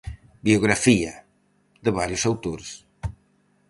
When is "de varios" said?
1.83-2.23